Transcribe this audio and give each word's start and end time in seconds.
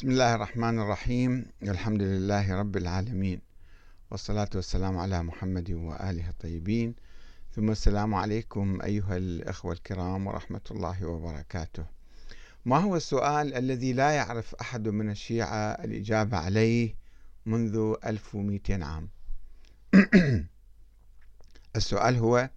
بسم 0.00 0.10
الله 0.10 0.34
الرحمن 0.34 0.78
الرحيم. 0.78 1.46
الحمد 1.62 2.02
لله 2.02 2.54
رب 2.54 2.76
العالمين. 2.76 3.40
والصلاة 4.10 4.48
والسلام 4.54 4.98
على 4.98 5.22
محمد 5.22 5.70
وآله 5.70 6.28
الطيبين. 6.28 6.94
ثم 7.52 7.70
السلام 7.70 8.14
عليكم 8.14 8.82
أيها 8.82 9.16
الأخوة 9.16 9.72
الكرام 9.72 10.26
ورحمة 10.26 10.60
الله 10.70 11.06
وبركاته. 11.06 11.84
ما 12.64 12.76
هو 12.78 12.96
السؤال 12.96 13.54
الذي 13.54 13.92
لا 13.92 14.10
يعرف 14.10 14.54
أحد 14.54 14.88
من 14.88 15.10
الشيعة 15.10 15.84
الإجابة 15.84 16.36
عليه 16.36 16.94
منذ 17.46 17.94
1200 18.06 18.84
عام؟ 18.84 19.08
السؤال 21.76 22.16
هو 22.16 22.50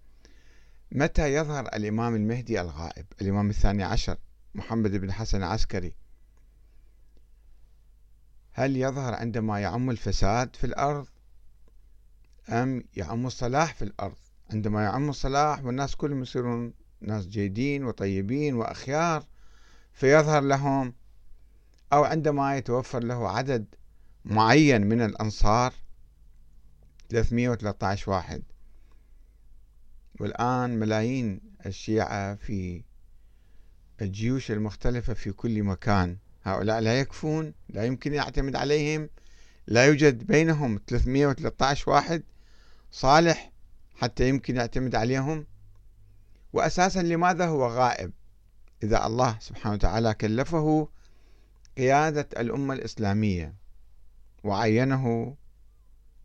متى 0.92 1.34
يظهر 1.34 1.66
الإمام 1.66 2.14
المهدي 2.14 2.60
الغائب؟ 2.60 3.06
الإمام 3.22 3.50
الثاني 3.50 3.82
عشر 3.82 4.16
محمد 4.54 4.90
بن 4.90 5.12
حسن 5.12 5.38
العسكري. 5.38 6.03
هل 8.56 8.76
يظهر 8.76 9.14
عندما 9.14 9.60
يعم 9.60 9.90
الفساد 9.90 10.56
في 10.56 10.64
الأرض 10.64 11.06
أم 12.48 12.84
يعم 12.96 13.26
الصلاح 13.26 13.74
في 13.74 13.82
الأرض؟ 13.82 14.16
عندما 14.50 14.82
يعم 14.82 15.08
الصلاح 15.08 15.64
والناس 15.64 15.96
كلهم 15.96 16.22
يصيرون 16.22 16.72
ناس 17.00 17.26
جيدين 17.26 17.84
وطيبين 17.84 18.54
وأخيار 18.54 19.24
فيظهر 19.92 20.42
لهم 20.42 20.94
أو 21.92 22.04
عندما 22.04 22.56
يتوفر 22.56 23.04
له 23.04 23.30
عدد 23.30 23.66
معين 24.24 24.86
من 24.86 25.02
الأنصار 25.02 25.72
313 27.08 28.10
واحد. 28.10 28.42
والآن 30.20 30.78
ملايين 30.78 31.40
الشيعة 31.66 32.34
في 32.34 32.82
الجيوش 34.02 34.50
المختلفة 34.50 35.14
في 35.14 35.32
كل 35.32 35.62
مكان. 35.62 36.16
هؤلاء 36.44 36.80
لا 36.80 37.00
يكفون 37.00 37.54
لا 37.68 37.84
يمكن 37.84 38.14
يعتمد 38.14 38.56
عليهم 38.56 39.08
لا 39.66 39.84
يوجد 39.84 40.26
بينهم 40.26 40.80
313 40.86 41.90
واحد 41.90 42.22
صالح 42.92 43.52
حتى 43.94 44.28
يمكن 44.28 44.56
يعتمد 44.56 44.94
عليهم. 44.94 45.46
وأساسا 46.52 47.02
لماذا 47.02 47.46
هو 47.46 47.66
غائب؟ 47.66 48.12
إذا 48.82 49.06
الله 49.06 49.36
سبحانه 49.40 49.74
وتعالى 49.74 50.14
كلفه 50.14 50.88
قيادة 51.78 52.28
الأمة 52.38 52.74
الإسلامية 52.74 53.54
وعينه 54.44 55.36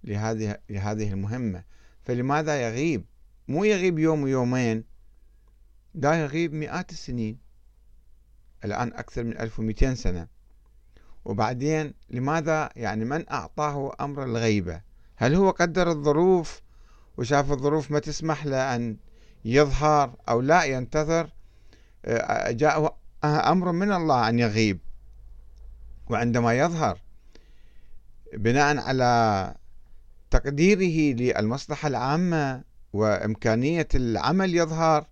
لهذه 0.03 0.57
لهذه 0.69 1.13
المهمة. 1.13 1.63
فلماذا 2.03 2.61
يغيب؟ 2.61 3.05
مو 3.47 3.63
يغيب 3.63 3.99
يوم 3.99 4.23
ويومين 4.23 4.83
لا 5.93 6.13
يغيب 6.13 6.53
مئات 6.53 6.91
السنين. 6.91 7.37
الآن 8.65 8.93
أكثر 8.93 9.23
من 9.23 9.37
1200 9.37 9.93
سنة. 9.93 10.27
وبعدين 11.25 11.93
لماذا 12.09 12.69
يعني 12.75 13.05
من 13.05 13.29
أعطاه 13.31 13.95
أمر 14.01 14.23
الغيبة؟ 14.23 14.81
هل 15.15 15.35
هو 15.35 15.49
قدر 15.49 15.89
الظروف 15.89 16.61
وشاف 17.17 17.51
الظروف 17.51 17.91
ما 17.91 17.99
تسمح 17.99 18.45
له 18.45 18.75
أن 18.75 18.97
يظهر 19.45 20.15
أو 20.29 20.41
لا 20.41 20.63
ينتظر 20.63 21.29
آه، 22.05 22.51
جاءه 22.51 22.95
أمر 23.23 23.71
من 23.71 23.91
الله 23.91 24.29
أن 24.29 24.39
يغيب 24.39 24.79
وعندما 26.09 26.53
يظهر 26.53 27.01
بناء 28.33 28.77
على 28.77 29.55
تقديره 30.31 31.15
للمصلحة 31.15 31.87
العامة 31.87 32.63
وإمكانية 32.93 33.87
العمل 33.95 34.55
يظهر 34.55 35.05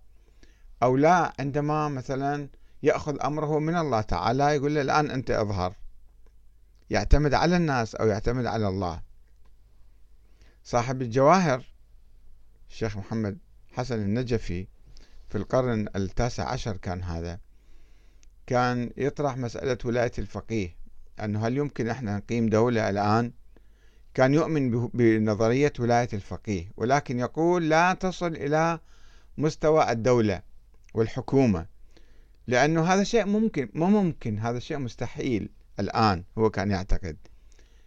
أو 0.82 0.96
لا 0.96 1.32
عندما 1.38 1.88
مثلا 1.88 2.48
يأخذ 2.82 3.20
أمره 3.22 3.58
من 3.58 3.76
الله 3.76 4.00
تعالى 4.00 4.44
يقول 4.44 4.74
له 4.74 4.80
الآن 4.80 5.10
أنت 5.10 5.30
أظهر. 5.30 5.74
يعتمد 6.90 7.34
على 7.34 7.56
الناس 7.56 7.94
أو 7.94 8.06
يعتمد 8.06 8.46
على 8.46 8.68
الله. 8.68 9.02
صاحب 10.64 11.02
الجواهر 11.02 11.64
الشيخ 12.70 12.96
محمد 12.96 13.38
حسن 13.72 13.94
النجفي 13.94 14.66
في 15.28 15.38
القرن 15.38 15.88
التاسع 15.96 16.48
عشر 16.48 16.76
كان 16.76 17.02
هذا 17.02 17.38
كان 18.46 18.90
يطرح 18.96 19.36
مسألة 19.36 19.78
ولاية 19.84 20.12
الفقيه 20.18 20.76
أنه 21.20 21.46
هل 21.46 21.56
يمكن 21.56 21.88
إحنا 21.88 22.16
نقيم 22.16 22.48
دولة 22.48 22.90
الآن؟ 22.90 23.32
كان 24.14 24.34
يؤمن 24.34 24.88
بنظرية 24.88 25.72
ولاية 25.78 26.08
الفقيه 26.12 26.72
ولكن 26.76 27.18
يقول 27.18 27.68
لا 27.68 27.94
تصل 27.94 28.36
إلى 28.36 28.78
مستوى 29.38 29.90
الدولة 29.92 30.42
والحكومة. 30.94 31.66
لأنه 32.48 32.82
هذا 32.82 33.04
شيء 33.04 33.26
ممكن 33.26 33.68
مو 33.74 33.86
ممكن 33.86 34.38
هذا 34.38 34.58
شيء 34.58 34.78
مستحيل 34.78 35.48
الآن 35.80 36.24
هو 36.38 36.50
كان 36.50 36.70
يعتقد. 36.70 37.16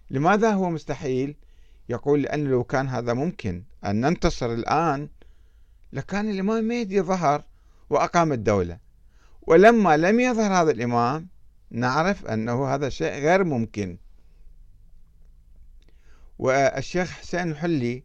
لماذا 0.09 0.51
هو 0.51 0.69
مستحيل؟ 0.69 1.35
يقول 1.89 2.21
لأنه 2.21 2.49
لو 2.49 2.63
كان 2.63 2.87
هذا 2.87 3.13
ممكن 3.13 3.63
أن 3.85 4.01
ننتصر 4.01 4.53
الآن 4.53 5.09
لكان 5.93 6.29
الإمام 6.29 6.57
المهدي 6.57 7.01
ظهر 7.01 7.43
وأقام 7.89 8.33
الدولة. 8.33 8.79
ولما 9.41 9.97
لم 9.97 10.19
يظهر 10.19 10.53
هذا 10.53 10.71
الإمام 10.71 11.27
نعرف 11.71 12.25
أنه 12.25 12.67
هذا 12.67 12.89
شيء 12.89 13.13
غير 13.13 13.43
ممكن. 13.43 13.97
والشيخ 16.39 17.11
حسين 17.11 17.51
الحلي 17.51 18.03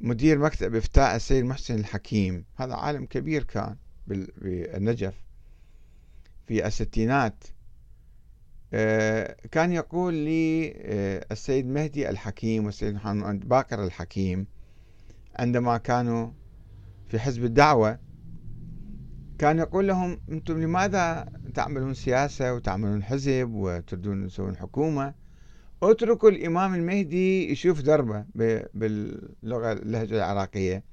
مدير 0.00 0.38
مكتب 0.38 0.74
إفتاء 0.74 1.16
السيد 1.16 1.44
محسن 1.44 1.74
الحكيم 1.74 2.44
هذا 2.56 2.74
عالم 2.74 3.04
كبير 3.04 3.42
كان 3.42 3.76
بالنجف. 4.06 5.29
في 6.50 6.66
الستينات. 6.66 7.44
آه، 8.72 9.36
كان 9.50 9.72
يقول 9.72 10.14
لي 10.14 10.72
آه، 10.76 11.26
السيد 11.32 11.66
مهدي 11.66 12.10
الحكيم 12.10 12.64
والسيد 12.66 12.94
محمد 12.94 13.48
باقر 13.48 13.84
الحكيم 13.84 14.46
عندما 15.36 15.78
كانوا 15.78 16.30
في 17.08 17.18
حزب 17.18 17.44
الدعوة 17.44 17.98
كان 19.38 19.58
يقول 19.58 19.88
لهم 19.88 20.20
أنتم 20.30 20.62
لماذا 20.62 21.28
تعملون 21.54 21.94
سياسة 21.94 22.54
وتعملون 22.54 23.02
حزب 23.02 23.50
وتريدون 23.52 24.26
تسوون 24.26 24.56
حكومة؟ 24.56 25.14
اتركوا 25.82 26.30
الإمام 26.30 26.74
المهدي 26.74 27.52
يشوف 27.52 27.80
دربه 27.80 28.24
باللغة 28.74 29.72
اللهجة 29.72 30.16
العراقية. 30.16 30.84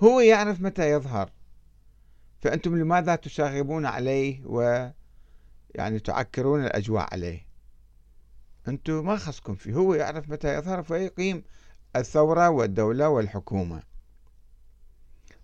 هو 0.00 0.20
يعرف 0.20 0.60
متى 0.60 0.90
يظهر. 0.90 1.37
فأنتم 2.40 2.78
لماذا 2.78 3.14
تشاغبون 3.14 3.86
عليه 3.86 4.42
و 4.44 4.88
يعني 5.74 5.98
تعكرون 5.98 6.64
الأجواء 6.64 7.08
عليه؟ 7.12 7.46
أنتم 8.68 9.06
ما 9.06 9.16
خصكم 9.16 9.54
فيه 9.54 9.74
هو 9.74 9.94
يعرف 9.94 10.30
متى 10.30 10.54
يظهر 10.54 10.82
فيقيم 10.82 11.42
الثورة 11.96 12.48
والدولة 12.48 13.08
والحكومة. 13.08 13.82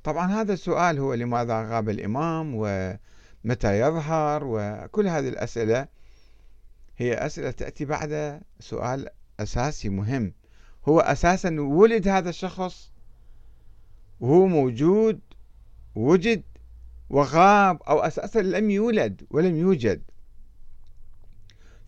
طبعا 0.05 0.33
هذا 0.33 0.53
السؤال 0.53 0.99
هو 0.99 1.15
لماذا 1.15 1.63
غاب 1.63 1.89
الإمام 1.89 2.53
ومتى 2.55 3.81
يظهر 3.81 4.43
وكل 4.45 5.07
هذه 5.09 5.29
الأسئلة 5.29 5.89
هي 6.97 7.15
أسئلة 7.15 7.51
تأتي 7.51 7.85
بعد 7.85 8.43
سؤال 8.61 9.09
أساسي 9.41 9.89
مهم. 9.89 10.33
هو 10.89 11.01
أساسا 11.01 11.61
ولد 11.61 12.09
هذا 12.09 12.29
الشخص 12.29 12.91
وهو 14.21 14.47
موجود 14.47 15.21
وجد 15.95 16.43
وغاب 17.11 17.83
أو 17.83 18.01
أساسا 18.01 18.39
لم 18.39 18.71
يولد 18.71 19.27
ولم 19.31 19.57
يوجد. 19.57 20.03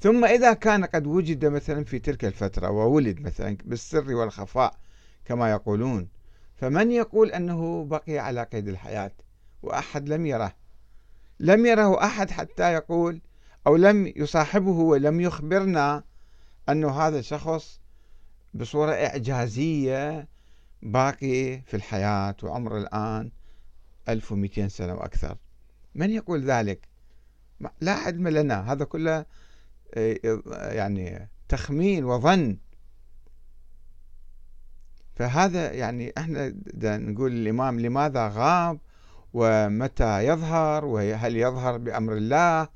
ثم 0.00 0.25
إذا 0.25 0.53
كان 0.53 0.84
قد 0.84 1.06
وجد 1.06 1.47
مثلا 1.47 1.84
في 1.84 1.99
تلك 1.99 2.25
الفترة 2.25 2.71
وولد 2.71 3.21
مثلا 3.21 3.56
بالسر 3.65 4.15
والخفاء 4.15 4.75
كما 5.25 5.50
يقولون 5.50 6.09
فمن 6.56 6.93
يقول 6.93 7.31
أنه 7.31 7.84
بقي 7.84 8.19
على 8.19 8.43
قيد 8.43 8.69
الحياة 8.69 9.12
وأحد 9.62 10.09
لم 10.09 10.26
يره؟ 10.26 10.53
لم 11.41 11.66
يره 11.66 12.05
أحد 12.05 12.31
حتى 12.31 12.72
يقول 12.72 13.21
أو 13.66 13.76
لم 13.76 14.12
يصاحبه 14.16 14.71
ولم 14.71 15.21
يخبرنا 15.21 16.05
أنه 16.69 17.00
هذا 17.00 17.19
الشخص 17.19 17.81
بصورة 18.55 18.93
إعجازية 18.93 20.29
باقي 20.82 21.61
في 21.67 21.75
الحياة 21.75 22.37
وعمره 22.43 22.79
الآن. 22.79 23.31
1200 24.08 24.69
سنة 24.69 24.94
وأكثر 24.94 25.37
من 25.94 26.11
يقول 26.11 26.44
ذلك؟ 26.44 26.88
لا 27.81 27.93
علم 27.93 28.29
لنا. 28.29 28.73
هذا 28.73 28.85
كله 28.85 29.25
آه، 29.94 30.37
يعني 30.73 31.29
تخمين 31.49 32.05
وظن. 32.05 32.56
فهذا 35.14 35.73
يعني 35.73 36.12
إحنا 36.19 36.55
نقول 36.99 37.32
الإمام 37.32 37.81
لماذا 37.81 38.29
غاب؟ 38.35 38.79
ومتى 39.32 40.26
يظهر؟ 40.26 40.85
وهل 40.85 41.37
يظهر 41.37 41.79
بأمر 41.79 42.17
الله؟ 42.17 42.69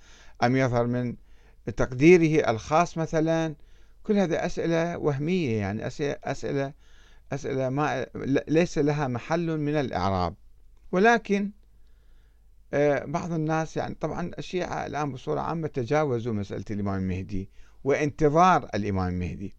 أم 0.43 0.57
يظهر 0.57 0.87
من 0.87 1.17
تقديره 1.77 2.51
الخاص 2.51 2.99
مثلا؟ 2.99 3.55
كل 4.03 4.19
هذه 4.19 4.47
أسئلة 4.47 4.99
وهمية 4.99 5.59
يعني 5.59 5.87
أسئلة 6.25 6.73
أسئلة 7.33 7.69
ما 7.69 8.07
ليس 8.49 8.79
لها 8.79 9.09
محل 9.09 9.59
من 9.59 9.75
الإعراب. 9.75 10.35
ولكن 10.93 11.51
آه، 12.75 13.05
بعض 13.05 13.33
الناس 13.33 13.77
يعني 13.77 13.95
طبعا 13.95 14.31
الشيعة 14.39 14.87
الآن 14.87 15.13
بصورة 15.13 15.41
عامة 15.41 15.69
تجاوزوا 15.69 16.33
مسألة 16.33 16.65
الإمام 16.71 16.99
المهدي 16.99 17.49
وانتظار 17.85 18.69
الإمام 18.75 19.09
المهدي. 19.09 19.55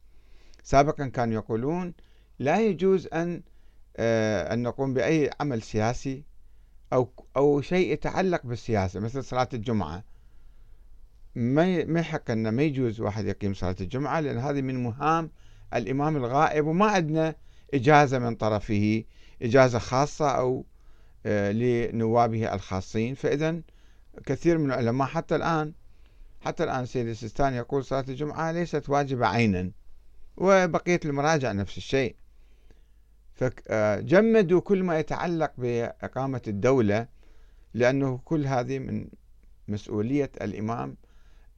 سابقا 0.63 1.07
كانوا 1.07 1.33
يقولون 1.33 1.93
لا 2.39 2.61
يجوز 2.61 3.07
أن 3.13 3.41
آه، 3.97 4.53
أن 4.53 4.63
نقوم 4.63 4.93
بأي 4.93 5.29
عمل 5.39 5.61
سياسي 5.61 6.23
أو 6.93 7.09
أو 7.37 7.61
شيء 7.61 7.93
يتعلق 7.93 8.45
بالسياسة 8.45 8.99
مثل 8.99 9.23
صلاة 9.23 9.49
الجمعة. 9.53 10.03
ما 11.35 11.85
ما 11.85 11.99
يحق 11.99 12.31
أن 12.31 12.49
ما 12.49 12.63
يجوز 12.63 13.01
واحد 13.01 13.25
يقيم 13.25 13.53
صلاة 13.53 13.75
الجمعة 13.81 14.19
لأن 14.19 14.37
هذه 14.37 14.61
من 14.61 14.83
مهام 14.83 15.31
الإمام 15.73 16.17
الغائب 16.17 16.67
وما 16.67 16.85
عندنا 16.85 17.35
إجازة 17.73 18.19
من 18.19 18.35
طرفه 18.35 19.03
إجازة 19.41 19.79
خاصة 19.79 20.29
أو 20.29 20.65
لنوابه 21.25 22.53
الخاصين. 22.53 23.15
فإذا 23.15 23.61
كثير 24.25 24.57
من 24.57 24.65
العلماء 24.65 25.07
حتى 25.07 25.35
الآن 25.35 25.73
حتى 26.41 26.63
الآن 26.63 26.85
سيد 26.85 27.07
السيستاني 27.07 27.57
يقول 27.57 27.85
صلاة 27.85 28.05
الجمعة 28.09 28.51
ليست 28.51 28.89
واجبة 28.89 29.27
عينا 29.27 29.71
وبقية 30.37 30.99
المراجع 31.05 31.51
نفس 31.51 31.77
الشيء. 31.77 32.15
فجمدوا 33.33 34.61
كل 34.61 34.83
ما 34.83 34.99
يتعلق 34.99 35.51
بإقامة 35.57 36.41
الدولة 36.47 37.07
لأنه 37.73 38.19
كل 38.25 38.47
هذه 38.47 38.79
من 38.79 39.07
مسؤولية 39.67 40.31
الإمام 40.41 40.97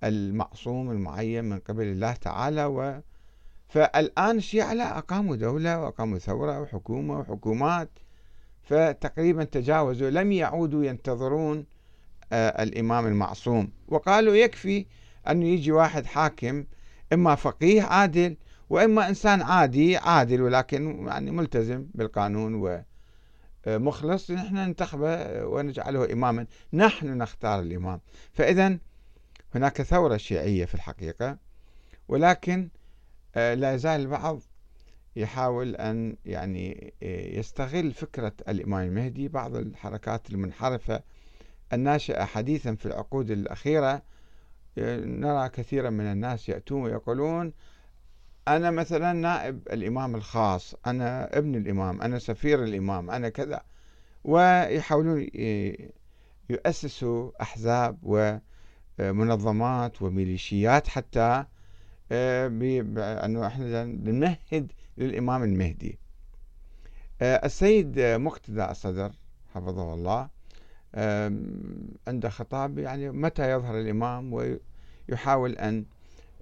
المعصوم 0.04 0.92
المعين 0.92 1.46
من 1.46 1.60
قبل 1.60 1.84
الله 1.84 2.14
تعالى 2.14 2.66
و 2.66 3.02
فالآن 3.68 4.38
الشيعة 4.38 4.74
لا 4.74 4.98
أقاموا 4.98 5.36
دولة 5.36 5.80
وأقاموا 5.80 6.18
ثورة 6.18 6.62
وحكومة 6.62 7.20
وحكومات 7.20 7.90
فتقريبا 8.64 9.44
تجاوزوا 9.44 10.10
لم 10.10 10.32
يعودوا 10.32 10.86
ينتظرون 10.86 11.66
آه، 12.34 12.64
الإمام 12.64 13.08
المعصوم. 13.08 13.72
وقالوا 13.88 14.36
يكفي 14.36 14.86
أن 15.28 15.44
يجي 15.44 15.72
واحد 15.72 16.06
حاكم 16.06 16.66
إما 17.14 17.36
فقيه 17.36 17.82
عادل 17.82 18.38
وإما 18.70 19.10
إنسان 19.10 19.42
عادي 19.42 19.98
عادل 19.98 20.42
ولكن 20.42 21.08
يعني 21.08 21.32
ملتزم 21.32 21.88
بالقانون 21.94 22.84
ومخلص 23.68 24.32
نحن 24.32 24.56
ننتخبه 24.56 25.46
ونجعله 25.46 26.14
إماما. 26.14 26.46
نحن 26.74 27.18
نختار 27.18 27.60
الإمام. 27.60 28.02
فإذا 28.34 28.78
هناك 29.56 29.82
ثورة 29.82 30.18
شيعية 30.18 30.66
في 30.66 30.76
الحقيقة 30.76 31.38
ولكن 32.08 32.70
آه، 33.36 33.54
لا 33.54 33.74
يزال 33.74 34.02
البعض 34.02 34.40
يحاول 35.16 35.76
أن 35.76 36.18
يعني 36.26 36.94
آه، 37.04 37.40
يستغل 37.40 37.92
فكرة 37.92 38.34
الإمام 38.50 38.88
المهدي 38.88 39.28
بعض 39.28 39.56
الحركات 39.56 40.30
المنحرفة 40.30 41.04
الناشئة 41.74 42.26
حديثا 42.26 42.76
في 42.76 42.86
العقود 42.86 43.32
الأخيرة. 43.32 44.02
آه، 44.78 45.00
نرى 45.00 45.50
كثيرا 45.50 45.90
من 45.90 46.06
الناس 46.06 46.50
يأتون 46.50 46.82
ويقولون 46.84 47.54
أنا 48.48 48.72
مثلا 48.72 49.14
نائب 49.14 49.68
الإمام 49.72 50.16
الخاص 50.16 50.76
أنا 50.88 51.38
ابن 51.38 51.56
الإمام 51.56 52.02
أنا 52.02 52.20
سفير 52.20 52.64
الإمام 52.64 53.12
أنا 53.12 53.30
كذا. 53.30 53.64
ويحاولون 54.24 55.28
يؤسسوا 56.50 57.32
أحزاب 57.42 57.98
ومنظمات 59.00 60.02
وميليشيات 60.02 60.88
حتى 60.88 61.20
آه، 61.20 61.48
بأنه 62.48 63.48
إحنا 63.48 63.84
نمهد 63.86 64.72
للإمام 64.98 65.44
المهدي. 65.44 66.00
آه، 67.22 67.46
السيد 67.46 68.00
مقتدى 68.00 68.66
الصدر 68.66 69.12
حفظه 69.54 69.94
الله 69.94 70.30
عنده 72.08 72.30
خطاب 72.30 72.78
يعني 72.78 73.12
متى 73.12 73.52
يظهر 73.52 73.80
الإمام 73.80 74.34
ويحاول 75.10 75.52
أن 75.52 75.86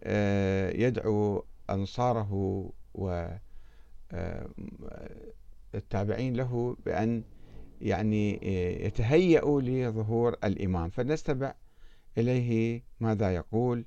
آه، 0.03 0.69
يدعو 0.69 1.45
أنصاره 1.69 2.69
والتابعين 5.73 6.33
له 6.35 6.77
بأن 6.85 7.23
يعني 7.81 8.39
يتهيأوا 8.85 9.61
لظهور 9.61 10.37
الإمام. 10.43 10.89
فنستمع 10.89 11.53
إليه 12.17 12.83
ماذا 12.99 13.35
يقول. 13.35 13.85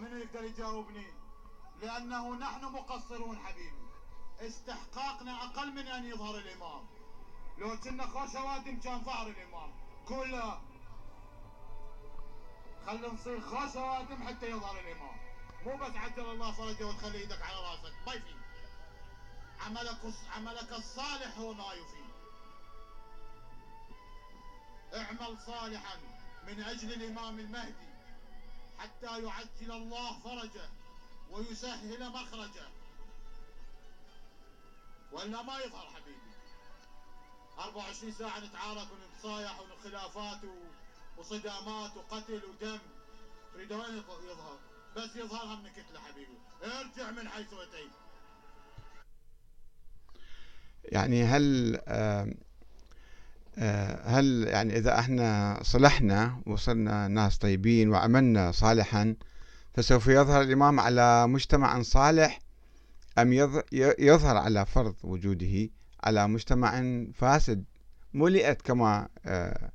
منو 0.00 0.16
يقدر 0.16 0.44
يجاوبني؟ 0.44 1.06
لأنه 1.80 2.34
نحن 2.34 2.64
مقصرون 2.64 3.38
حبيبي. 3.38 3.90
استحقاقنا 4.40 5.44
أقل 5.44 5.72
من 5.72 5.86
أن 5.86 6.04
يظهر 6.04 6.38
الإمام. 6.38 6.86
لو 7.58 7.76
كنا 7.80 8.06
خوش 8.06 8.34
وادم 8.34 8.80
كان 8.80 9.04
ظهر 9.04 9.26
الإمام. 9.26 9.72
كله. 10.08 10.60
خلي 12.86 13.08
نصير 13.08 13.40
خوش 13.40 13.76
وادم 13.76 14.22
حتى 14.22 14.50
يظهر 14.50 14.78
الإمام. 14.78 15.16
مو 15.66 15.76
بس 15.76 15.96
عجل 15.96 16.30
الله 16.30 16.52
فرجه 16.52 16.84
وتخلي 16.84 17.18
إيدك 17.18 17.42
على 17.42 17.56
رأسك. 17.56 17.94
ما 18.06 18.12
يفيد. 18.12 18.36
عملك 19.60 20.14
عملك 20.36 20.72
الصالح 20.72 21.38
هو 21.38 21.52
ما 21.52 21.72
يفيد. 21.72 22.10
اعمل 24.94 25.38
صالحا 25.46 25.96
من 26.46 26.62
أجل 26.62 26.92
الإمام 26.92 27.38
المهدي. 27.38 27.89
حتى 28.80 29.22
يعجل 29.22 29.72
الله 29.72 30.20
فرجه 30.20 30.68
ويسهل 31.30 32.10
مخرجه. 32.12 32.68
ولا 35.12 35.42
ما 35.42 35.58
يظهر 35.58 35.86
حبيبي. 35.86 36.30
24 37.58 38.12
ساعة 38.12 38.40
نتعارك 38.40 38.88
ونتصايح 38.92 39.60
وخلافات 39.60 40.40
وصدامات 41.18 41.96
وقتل 41.96 42.42
ودم. 42.44 42.78
تريد 43.54 43.72
وين 43.72 43.96
يظهر؟ 43.96 44.58
بس 44.96 45.16
يظهر 45.16 45.44
هم 45.44 45.68
كتلة 45.68 46.00
حبيبي. 46.00 46.38
ارجع 46.62 47.10
من 47.10 47.28
حيث 47.28 47.52
أتيت. 47.52 47.90
يعني 50.84 51.24
هل 51.24 51.76
هل 54.04 54.44
يعني 54.48 54.76
إذا 54.76 54.98
إحنا 54.98 55.58
صلحنا 55.62 56.40
وصرنا 56.46 57.08
ناس 57.08 57.38
طيبين 57.38 57.88
وعملنا 57.88 58.52
صالحا 58.52 59.14
فسوف 59.74 60.06
يظهر 60.06 60.42
الإمام 60.42 60.80
على 60.80 61.26
مجتمع 61.26 61.82
صالح 61.82 62.40
أم 63.18 63.32
يظهر 63.98 64.36
على 64.36 64.66
فرض 64.66 64.94
وجوده 65.02 65.70
على 66.04 66.28
مجتمع 66.28 66.82
فاسد؟ 67.14 67.64
ملئت 68.14 68.62
كما 68.62 69.08
آه، 69.26 69.70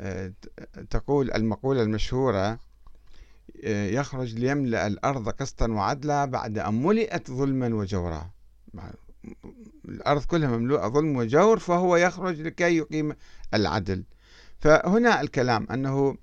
آه، 0.00 0.32
تقول 0.90 1.30
المقولة 1.30 1.82
المشهورة 1.82 2.58
يخرج 3.64 4.34
ليملأ 4.34 4.86
الأرض 4.86 5.28
قسطا 5.28 5.70
وعدلا 5.70 6.24
بعد 6.24 6.58
أن 6.58 6.82
ملئت 6.82 7.30
ظلما 7.30 7.74
وجورا. 7.74 8.30
الأرض 9.88 10.24
كلها 10.24 10.56
مملوءة 10.56 10.88
ظلم 10.88 11.16
وجور 11.16 11.58
فهو 11.58 11.96
يخرج 11.96 12.40
لكي 12.40 12.76
يقيم 12.76 13.12
العدل. 13.54 14.04
فهنا 14.58 15.20
الكلام 15.20 15.66
أنه 15.70 16.16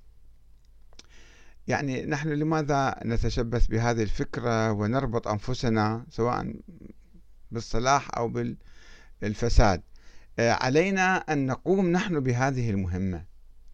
يعني 1.67 2.05
نحن 2.05 2.29
لماذا 2.29 2.99
نتشبث 3.05 3.67
بهذه 3.67 4.03
الفكرة 4.03 4.71
ونربط 4.71 5.27
أنفسنا 5.27 6.05
سواء 6.09 6.53
بالصلاح 7.51 8.17
أو 8.17 8.51
بالفساد؟ 9.21 9.81
آه، 10.39 10.51
علينا 10.51 11.17
أن 11.17 11.45
نقوم 11.45 11.91
نحن 11.91 12.19
بهذه 12.19 12.69
المهمة 12.69 13.25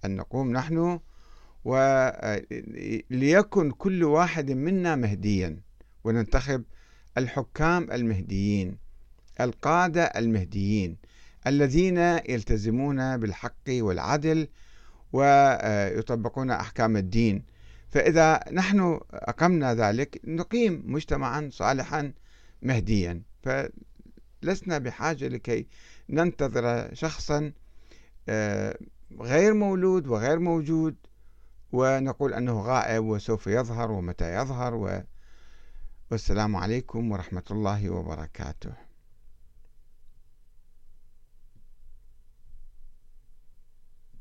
أن 0.05 0.15
نقوم 0.15 0.51
نحن 0.51 0.99
وليكن 1.63 3.67
آه، 3.67 3.73
كل 3.77 4.03
واحد 4.03 4.51
منا 4.51 4.95
مهديا 4.95 5.61
وننتخب 6.03 6.63
الحكام 7.17 7.91
المهديين. 7.91 8.77
القادة 9.43 10.03
المهديين 10.03 10.97
الذين 11.47 11.97
يلتزمون 12.29 13.17
بالحق 13.17 13.69
والعدل 13.69 14.47
ويطبقون 15.13 16.51
أحكام 16.51 16.97
الدين. 16.97 17.43
فإذا 17.89 18.39
نحن 18.51 18.99
أقمنا 19.11 19.75
ذلك 19.75 20.21
نقيم 20.25 20.83
مجتمعا 20.85 21.49
صالحا 21.51 22.13
مهديا. 22.61 23.21
فلسنا 23.43 24.77
بحاجة 24.77 25.27
لكي 25.27 25.67
ننتظر 26.09 26.93
شخصا 26.93 27.51
آه، 28.29 28.77
غير 29.19 29.53
مولود 29.53 30.07
وغير 30.07 30.39
موجود 30.39 30.95
ونقول 31.71 32.33
أنه 32.33 32.61
غائب 32.61 33.03
وسوف 33.03 33.47
يظهر 33.47 33.91
ومتى 33.91 34.35
يظهر. 34.35 34.75
و 34.75 35.01
والسلام 36.11 36.55
عليكم 36.55 37.11
ورحمة 37.11 37.43
الله 37.51 37.89
وبركاته. 37.89 38.90